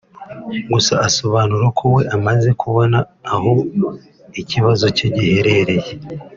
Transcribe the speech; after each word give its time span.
gusa 0.73 0.93
asobanura 1.07 1.65
ko 1.77 1.83
we 1.95 2.01
amaze 2.15 2.49
kubona 2.61 2.97
aho 3.33 3.51
ikibazo 4.41 4.85
cye 4.97 5.07
giherereye 5.15 5.91